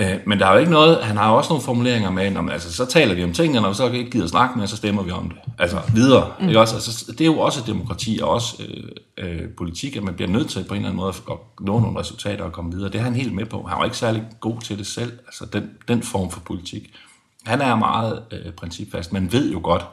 [0.00, 2.48] Øh, men der er jo ikke noget, han har jo også nogle formuleringer med, man,
[2.48, 5.10] altså, så taler vi om tingene, og så ikke gider snakke med, så stemmer vi
[5.10, 5.38] om det.
[5.58, 6.32] Altså videre.
[6.40, 6.48] Mm.
[6.48, 6.74] Ikke også?
[6.74, 8.84] Altså, det er jo også demokrati og også øh,
[9.18, 12.00] øh, politik, at man bliver nødt til på en eller anden måde at nå nogle
[12.00, 12.90] resultater og komme videre.
[12.90, 13.62] Det er han helt med på.
[13.62, 16.94] Han var ikke særlig god til det selv, altså den, den form for politik.
[17.46, 19.86] Han er meget øh, principfast, men ved jo godt,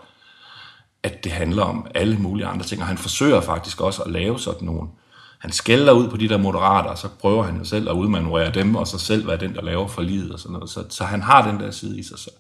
[1.04, 4.40] at det handler om alle mulige andre ting, og han forsøger faktisk også at lave
[4.40, 5.07] sådan nogle øh,
[5.38, 8.52] han skælder ud på de der moderater, og så prøver han jo selv at udmanøvrere
[8.52, 10.70] dem, og så selv være den, der laver for livet og sådan noget.
[10.70, 12.36] Så, så han har den der side i sig selv.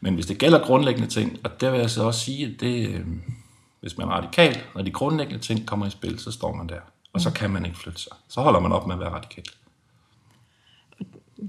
[0.00, 2.88] Men hvis det gælder grundlæggende ting, og der vil jeg så også sige, at det,
[2.88, 3.00] øh,
[3.80, 6.80] hvis man er radikal, når de grundlæggende ting kommer i spil, så står man der.
[7.12, 8.12] Og så kan man ikke flytte sig.
[8.28, 9.44] Så holder man op med at være radikal.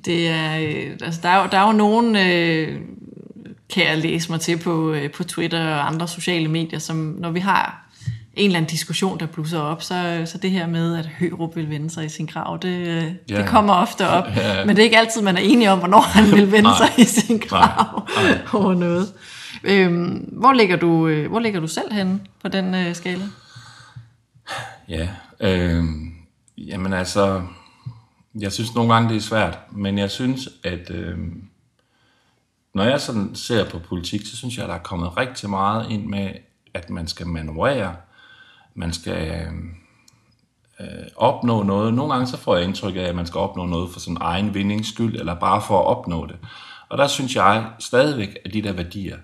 [0.05, 2.81] Det er, øh, altså der, er jo, der er jo nogen, øh,
[3.69, 7.31] kan jeg læse mig til på, øh, på Twitter og andre sociale medier, som når
[7.31, 7.84] vi har
[8.35, 11.69] en eller anden diskussion, der blusser op, så, så det her med, at Hørup vil
[11.69, 13.37] vende sig i sin grav, det, ja.
[13.37, 14.25] det kommer ofte op.
[14.35, 14.65] Ja, ja.
[14.65, 17.03] Men det er ikke altid, man er enig om, hvornår han vil vende sig i
[17.03, 18.39] sin grav nej, nej.
[18.53, 19.13] over noget.
[19.63, 23.23] Øhm, hvor, ligger du, øh, hvor ligger du selv henne på den øh, skala?
[24.89, 25.07] Ja,
[25.39, 25.83] øh,
[26.57, 27.41] Jamen altså,
[28.39, 31.17] jeg synes nogle gange, det er svært, men jeg synes, at øh,
[32.73, 36.05] når jeg sådan ser på politik, så synes jeg, der er kommet rigtig meget ind
[36.05, 36.31] med,
[36.73, 37.95] at man skal manøvrere,
[38.75, 39.47] man skal
[40.79, 41.93] øh, opnå noget.
[41.93, 44.53] Nogle gange så får jeg indtryk af, at man skal opnå noget for sin egen
[44.53, 46.37] vindings skyld, eller bare for at opnå det.
[46.89, 49.17] Og der synes jeg stadigvæk, at de der værdier,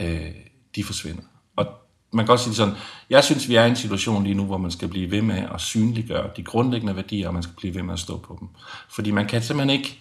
[0.00, 0.30] øh,
[0.76, 1.22] de forsvinder.
[1.56, 1.66] Og
[2.12, 2.74] man kan også sige sådan,
[3.10, 5.48] jeg synes, vi er i en situation lige nu, hvor man skal blive ved med
[5.54, 8.48] at synliggøre de grundlæggende værdier, og man skal blive ved med at stå på dem.
[8.88, 10.00] Fordi man kan simpelthen ikke...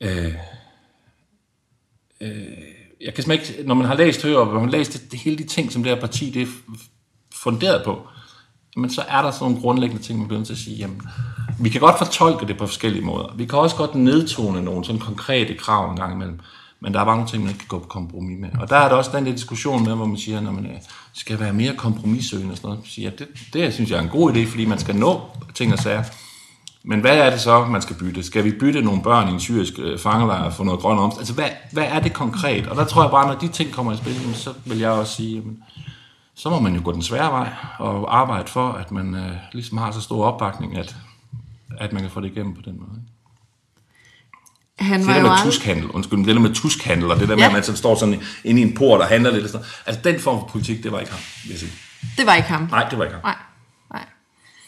[0.00, 0.34] Øh,
[2.20, 2.46] øh,
[3.00, 5.18] jeg kan simpelthen ikke, når man har læst Høger, og man har læst det, det,
[5.18, 6.48] hele de ting, som det her parti det
[7.42, 8.06] funderet på,
[8.76, 11.02] men så er der sådan nogle grundlæggende ting, man bliver nødt til at sige, jamen,
[11.60, 13.34] vi kan godt fortolke det på forskellige måder.
[13.36, 16.40] Vi kan også godt nedtone nogle sådan konkrete krav en gang imellem.
[16.80, 18.48] Men der er mange ting, man ikke kan gå på kompromis med.
[18.60, 20.76] Og der er der også den der diskussion med, hvor man siger, når man øh,
[21.12, 22.84] skal være mere kompromissøgende og sådan noget.
[22.84, 25.20] Siger, det, det synes jeg er en god idé, fordi man skal nå
[25.54, 26.02] ting og sager.
[26.84, 28.22] Men hvad er det så, man skal bytte?
[28.22, 31.18] Skal vi bytte nogle børn i en syrisk øh, fangelejr for noget grøn omst?
[31.18, 32.66] Altså, hvad, hvad er det konkret?
[32.66, 35.14] Og der tror jeg bare, når de ting kommer i spil, så vil jeg også
[35.14, 35.58] sige, jamen,
[36.36, 39.78] så må man jo gå den svære vej og arbejde for, at man øh, ligesom
[39.78, 40.96] har så stor opbakning, at,
[41.80, 42.90] at man kan få det igennem på den måde.
[43.00, 43.12] Ikke?
[44.90, 45.52] Han det var der jo med aldrig...
[45.52, 47.46] tuskhandel, undskyld, det der med tuskhandel, og det der med, Ja.
[47.46, 49.66] at man sådan står sådan inde i en port og handler lidt og sådan.
[49.86, 51.72] Altså, den form for politik, det var ikke ham, vil jeg sige.
[52.16, 52.68] Det var ikke ham.
[52.70, 53.22] Nej, det var ikke ham.
[53.24, 53.36] Nej.
[53.92, 54.04] Nej.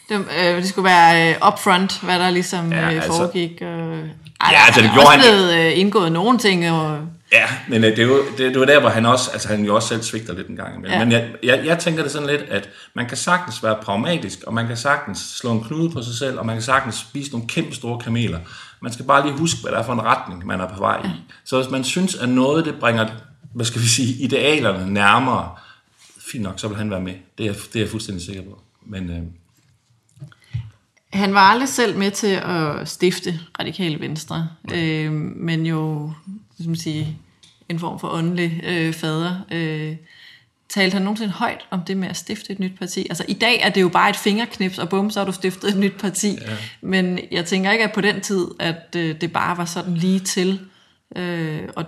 [0.09, 3.61] Det, øh, det skulle være øh, upfront, hvad der ligesom Ja, øh, altså- foregik.
[3.61, 6.71] Øh, ej, Ja, altså, der det gjorde han- blevet øh, indgået nogle ting.
[6.71, 6.99] Og,
[7.31, 9.65] Ja, men øh, det, er jo, det, det var der, hvor han også, altså han
[9.65, 10.99] jo også selv svigter lidt en gang imellem.
[10.99, 11.05] Ja.
[11.05, 14.53] Men jeg, jeg, jeg tænker det sådan lidt, at man kan sagtens være pragmatisk, og
[14.53, 17.47] man kan sagtens slå en knude på sig selv, og man kan sagtens spise nogle
[17.47, 18.39] kæmpe store kameler.
[18.81, 21.05] Man skal bare lige huske, hvad det er for en retning, man er på vej
[21.05, 21.09] i.
[21.45, 23.07] Så hvis man synes, at noget, det bringer,
[23.53, 25.55] hvad skal vi sige, idealerne nærmere,
[26.31, 27.13] fint nok, så vil han være med.
[27.37, 28.61] Det er, det er jeg fuldstændig sikker på.
[28.85, 29.21] Men øh,
[31.13, 36.11] han var aldrig selv med til at stifte Radikale Venstre, øh, men jo
[36.63, 37.17] som sige,
[37.69, 39.35] en form for åndelig øh, fader.
[39.51, 39.95] Øh,
[40.69, 43.07] talte han nogensinde højt om det med at stifte et nyt parti?
[43.09, 45.69] Altså i dag er det jo bare et fingerknips, og bum, så har du stiftet
[45.69, 46.37] et nyt parti.
[46.41, 46.57] Ja.
[46.81, 50.19] Men jeg tænker ikke, at på den tid, at øh, det bare var sådan lige
[50.19, 50.59] til.
[51.15, 51.85] Øh, og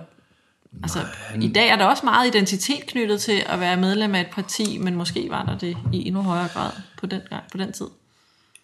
[0.84, 1.44] altså, han...
[1.44, 4.78] i dag er der også meget identitet knyttet til at være medlem af et parti,
[4.78, 7.88] men måske var der det i endnu højere grad på den, gang, på den tid.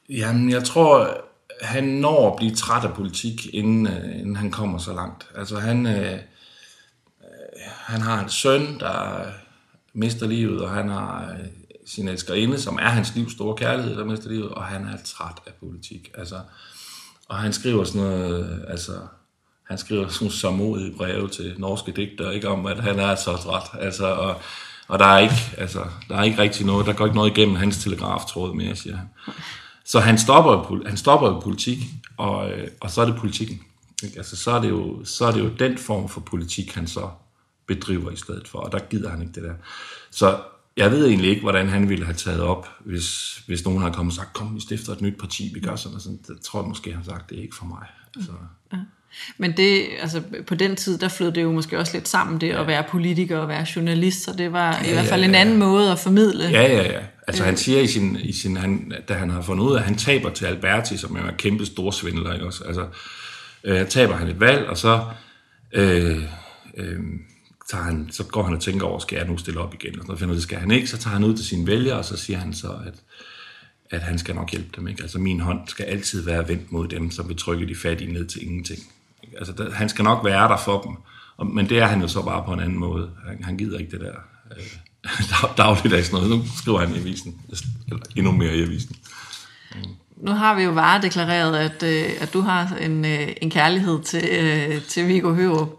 [0.09, 1.17] Jamen, jeg tror,
[1.61, 5.27] han når at blive træt af politik, inden, øh, inden han kommer så langt.
[5.35, 6.19] Altså, han, øh, øh,
[7.65, 9.25] han har en søn, der
[9.93, 11.45] mister livet, og han har øh,
[11.85, 15.37] sin elskerinde, som er hans livs store kærlighed, der mister livet, og han er træt
[15.45, 16.11] af politik.
[16.17, 16.39] Altså,
[17.29, 18.91] og han skriver sådan noget, øh, altså,
[19.63, 23.37] han skriver sådan nogle samodige breve til norske digter, ikke om, at han er så
[23.37, 23.81] træt.
[23.81, 24.41] Altså, og,
[24.87, 27.55] og der er ikke, altså, der er ikke rigtig noget, der går ikke noget igennem
[27.55, 29.07] hans telegraftråd mere, siger han.
[29.87, 31.77] Så han stopper, han stopper jo politik,
[32.17, 33.61] og, øh, og så er det politikken.
[34.03, 34.17] Ikke?
[34.17, 37.09] Altså, så, er det jo, så er det jo den form for politik, han så
[37.67, 39.53] bedriver i stedet for, og der gider han ikke det der.
[40.11, 40.39] Så
[40.77, 44.11] jeg ved egentlig ikke, hvordan han ville have taget op, hvis, hvis nogen havde kommet
[44.11, 46.19] og sagt, kom, vi stifter et nyt parti, vi gør sådan og sådan.
[46.27, 47.87] Det tror jeg måske, han har sagt, det er ikke for mig.
[48.15, 48.31] Altså,
[49.37, 52.47] Men det, altså på den tid, der flød det jo måske også lidt sammen, det
[52.47, 52.61] ja.
[52.61, 55.33] at være politiker og være journalist, så det var ja, i hvert fald ja, en
[55.33, 55.39] ja.
[55.39, 56.43] anden måde at formidle.
[56.43, 57.01] Ja, ja, ja.
[57.27, 59.85] Altså han siger i sin, i sin han, da han har fundet ud af, at
[59.85, 62.63] han taber til Alberti, som er en kæmpe stor svindler, ikke også?
[62.63, 62.87] Altså,
[63.63, 65.05] øh, taber han et valg, og så,
[65.73, 66.23] øh,
[66.77, 66.99] øh,
[67.69, 69.99] tager han, så går han og tænker over, skal jeg nu stille op igen?
[69.99, 70.87] Og så finder det skal han ikke.
[70.87, 72.93] Så tager han ud til sine vælgere, og så siger han så, at,
[73.89, 74.87] at han skal nok hjælpe dem.
[74.87, 75.01] Ikke?
[75.01, 78.25] Altså min hånd skal altid være vendt mod dem, som vil trykke de fattige ned
[78.25, 78.79] til ingenting.
[79.23, 79.37] Ikke?
[79.37, 80.95] Altså der, han skal nok være der for dem.
[81.37, 83.11] Og, men det er han jo så bare på en anden måde.
[83.27, 84.15] Han, han gider ikke det der
[84.57, 84.77] øh,
[85.57, 86.29] dagligdags noget.
[86.29, 87.35] Nu skriver han i avisen.
[87.87, 88.95] Eller endnu mere i avisen.
[90.17, 94.29] Nu har vi jo varedeklareret, at, øh, at du har en, øh, en kærlighed til,
[94.31, 95.69] øh, til Viggo Hørup.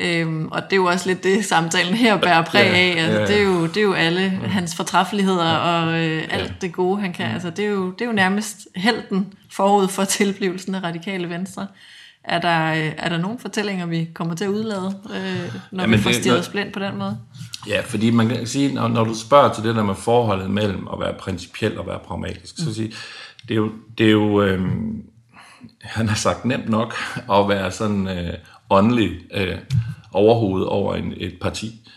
[0.00, 2.94] Øhm, og det er jo også lidt det, samtalen her bærer præg af.
[2.98, 3.26] Altså, Ja, ja.
[3.26, 7.12] Det, er jo, det er jo alle hans fortræffeligheder og øh, alt det gode, han
[7.12, 7.26] kan.
[7.26, 11.66] Altså, det, er jo, det er jo nærmest helten forud for tilblivelsen af Radikale Venstre.
[12.24, 15.98] Er der, øh, er der nogle fortællinger, vi kommer til at udlade, øh, når Jamen,
[15.98, 17.18] vi får når- os blind på den måde?
[17.68, 20.88] Ja, fordi man kan sige, når, når du spørger til det der med forholdet mellem
[20.92, 22.92] at være principiel og være pragmatisk, så sige,
[23.48, 25.02] det er jo, det er jo øhm,
[25.80, 26.94] han har sagt nemt nok
[27.32, 28.34] at være sådan øh,
[28.70, 29.58] åndelig øh,
[30.12, 31.88] overhovedet over en, et parti,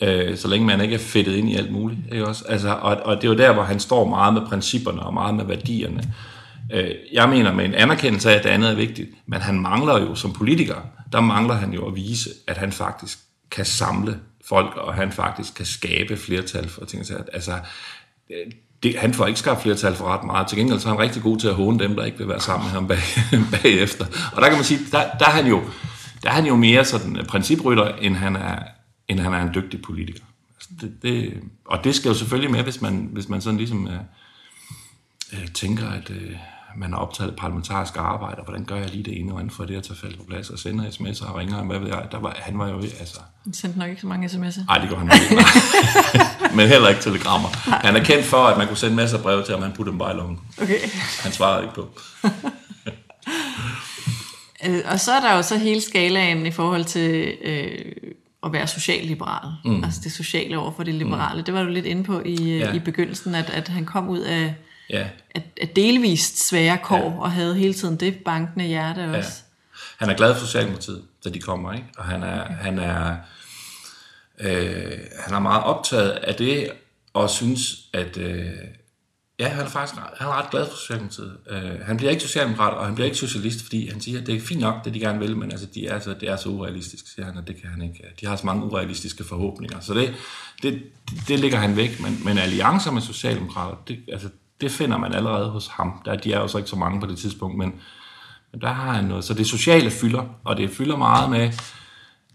[0.00, 2.00] øh, så længe man ikke er fedtet ind i alt muligt.
[2.12, 2.44] Ikke også?
[2.48, 5.34] Altså, og, og det er jo der, hvor han står meget med principperne og meget
[5.34, 6.02] med værdierne.
[6.72, 10.00] Øh, jeg mener med en anerkendelse af, at det andet er vigtigt, men han mangler
[10.00, 10.76] jo som politiker,
[11.12, 13.18] der mangler han jo at vise, at han faktisk
[13.50, 17.04] kan samle folk, og han faktisk kan skabe flertal for ting.
[17.32, 17.52] Altså,
[18.30, 20.46] øh, det, han får ikke skabt flertal for ret meget.
[20.46, 22.40] Til gengæld så er han rigtig god til at håne dem, der ikke vil være
[22.40, 22.98] sammen med ham bag,
[23.62, 24.06] bagefter.
[24.32, 25.62] Og der kan man sige, der, der, er han jo,
[26.22, 28.58] der er han jo mere sådan øh, principrytter, end han er,
[29.08, 30.24] end han er en dygtig politiker.
[30.56, 33.88] Altså det, det, og det skal jo selvfølgelig med, hvis man, hvis man sådan ligesom
[33.88, 34.00] øh,
[35.32, 36.36] øh tænker, at øh,
[36.76, 39.64] man har optaget parlamentarisk arbejde, og hvordan gør jeg lige det ene og andet for
[39.64, 42.08] det at tage fald på plads, og sender sms'er og ringer, hvad ved jeg.
[42.12, 43.20] Der var, han var jo, altså...
[43.44, 44.66] Han sendte nok ikke så mange sms'er.
[44.66, 45.44] Nej, det gør han ikke.
[46.56, 47.48] Men heller ikke telegrammer.
[47.86, 49.90] Han er kendt for, at man kunne sende masser af breve til ham, han putte
[49.90, 50.40] dem bare i lommen.
[50.62, 50.78] Okay.
[51.22, 51.88] Han svarede ikke på.
[54.66, 57.92] Øh, og så er der jo så hele skalaen i forhold til øh,
[58.44, 59.52] at være socialliberal.
[59.64, 59.84] Mm.
[59.84, 61.38] Altså det sociale over for det liberale.
[61.38, 61.44] Mm.
[61.44, 62.72] Det var du lidt inde på i, øh, ja.
[62.72, 64.54] i begyndelsen, at, at han kom ud af,
[64.90, 65.08] ja.
[65.34, 67.20] at, at delvist svære kår, ja.
[67.20, 69.42] og havde hele tiden det bankende hjerte også.
[69.42, 69.48] Ja.
[69.98, 71.86] Han er glad for Socialdemokratiet, da de kommer, ikke?
[71.98, 72.54] Og han er, okay.
[72.54, 73.16] han er,
[74.38, 76.70] øh, han er meget optaget af det,
[77.14, 78.52] og synes, at øh,
[79.42, 81.36] Ja, han er faktisk han er ret glad for Socialdemokratiet.
[81.50, 84.36] Uh, han bliver ikke socialdemokrat, og han bliver ikke socialist, fordi han siger, at det
[84.36, 86.48] er fint nok, det de gerne vil, men altså, de er, så, det er så
[86.48, 88.04] urealistisk, siger han, og det kan han ikke.
[88.20, 89.80] De har så mange urealistiske forhåbninger.
[89.80, 90.14] Så det,
[90.62, 90.82] det,
[91.28, 94.28] det ligger han væk, men, men alliancer med Socialdemokrater, det, altså,
[94.62, 96.02] det finder man allerede hos ham.
[96.04, 97.74] Der, de er jo så ikke så mange på det tidspunkt, men,
[98.52, 99.24] men der har han noget.
[99.24, 101.52] Så det sociale fylder, og det fylder meget med,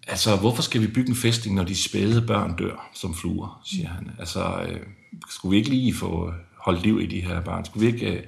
[0.08, 3.90] altså, hvorfor skal vi bygge en fæstning, når de spæde børn dør som fluer, siger
[3.90, 4.12] han.
[4.20, 4.80] Altså, øh,
[5.30, 7.66] skulle vi ikke lige få holdt liv i de her børn.
[7.66, 8.24] Skulle vi ikke, øh,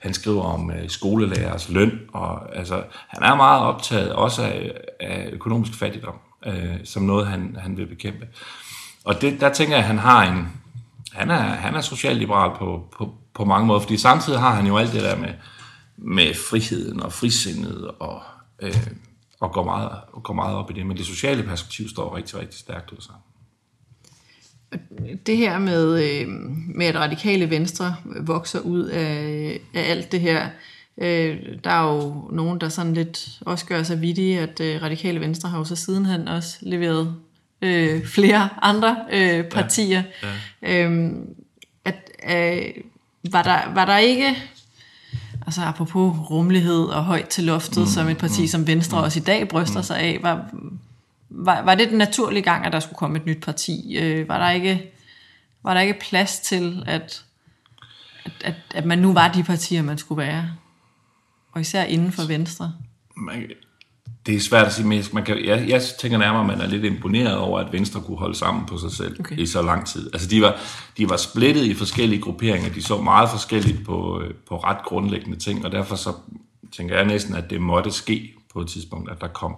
[0.00, 5.28] han skriver om øh, skolelærers løn, og altså, han er meget optaget også af, af
[5.32, 6.14] økonomisk fattigdom,
[6.46, 8.26] øh, som noget, han, han vil bekæmpe.
[9.04, 10.48] Og det, der tænker jeg, at han har en,
[11.12, 14.76] han er, han er socialliberal på, på, på mange måder, fordi samtidig har han jo
[14.76, 15.32] alt det der med,
[15.96, 18.22] med friheden og frisindet og,
[18.62, 18.86] øh,
[19.40, 19.90] og går, meget,
[20.22, 20.86] går meget op i det.
[20.86, 23.22] Men det sociale perspektiv står rigtig, rigtig stærkt ud sammen
[25.26, 26.28] det her med, øh,
[26.74, 30.48] med at radikale venstre vokser ud af, af alt det her,
[30.98, 35.20] øh, der er jo nogen, der sådan lidt også gør sig vidtige, at øh, radikale
[35.20, 37.14] venstre har jo så sidenhen også leveret
[37.62, 40.02] øh, flere andre øh, partier.
[40.22, 40.28] Ja,
[40.62, 40.84] ja.
[40.84, 41.28] Øhm,
[41.84, 42.84] at, øh,
[43.32, 44.36] var, der, var der ikke,
[45.46, 49.04] altså apropos rummelighed og højt til loftet, mm, som et parti mm, som Venstre mm,
[49.04, 49.82] også i dag bryster mm.
[49.82, 50.50] sig af, var,
[51.30, 53.96] var, var det den naturlige gang, at der skulle komme et nyt parti?
[53.96, 54.92] Øh, var, der ikke,
[55.62, 57.24] var der ikke plads til, at,
[58.24, 60.50] at, at, at man nu var de partier, man skulle være?
[61.52, 62.72] Og især inden for Venstre.
[63.16, 63.50] Man,
[64.26, 66.66] det er svært at sige, men man kan, jeg, jeg tænker nærmere, at man er
[66.66, 69.38] lidt imponeret over, at Venstre kunne holde sammen på sig selv okay.
[69.38, 70.10] i så lang tid.
[70.12, 70.56] Altså de var,
[70.98, 75.64] de var splittet i forskellige grupperinger, de så meget forskelligt på, på ret grundlæggende ting,
[75.64, 76.12] og derfor så
[76.76, 79.56] tænker jeg næsten, at det måtte ske på et tidspunkt, at der kom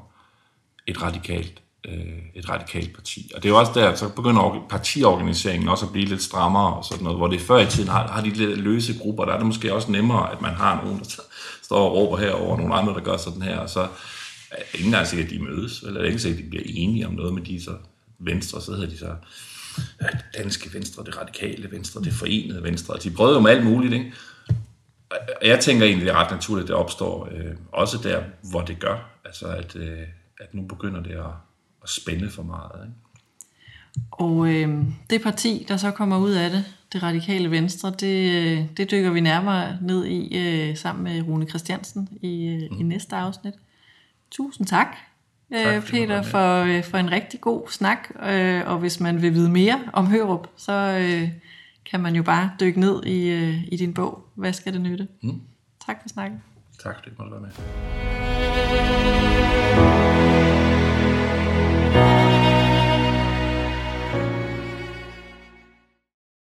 [0.86, 3.30] et radikalt øh, et radikalt parti.
[3.34, 6.84] Og det er jo også der, så begynder partiorganiseringen også at blive lidt strammere og
[6.84, 9.36] sådan noget, hvor det før i tiden har, har de lidt løse grupper, der er
[9.36, 11.04] det måske også nemmere, at man har nogen, der
[11.62, 13.86] står og råber herover, og nogle andre, der gør sådan her, og så
[14.50, 17.06] er ikke engang sikkert, at de mødes, eller er ikke sikkert, at de bliver enige
[17.06, 17.76] om noget med de så
[18.18, 19.14] venstre, så hedder de så
[20.36, 23.92] danske venstre, det radikale venstre, det forenede venstre, og de prøvede jo med alt muligt,
[23.92, 24.12] ikke?
[25.10, 28.60] Og jeg tænker egentlig, det er ret naturligt, at det opstår øh, også der, hvor
[28.60, 29.10] det gør.
[29.24, 29.98] Altså, at, øh,
[30.40, 31.30] at nu begynder det at,
[31.82, 32.86] at spænde for meget.
[32.86, 32.94] Ikke?
[34.10, 38.64] Og øh, det parti, der så kommer ud af det, det radikale venstre, det, øh,
[38.76, 42.80] det dykker vi nærmere ned i øh, sammen med Rune Christiansen i, øh, mm.
[42.80, 43.54] i næste afsnit.
[44.30, 44.96] Tusind tak,
[45.52, 48.08] tak øh, Peter, for, øh, for en rigtig god snak.
[48.22, 50.72] Øh, og hvis man vil vide mere om Hørup, så
[51.90, 53.30] kan man jo bare dykke ned i,
[53.68, 54.24] i din bog.
[54.34, 55.08] Hvad skal det nytte?
[55.22, 55.40] Mm.
[55.86, 56.42] Tak for snakken.
[56.82, 57.50] Tak, det måtte være med.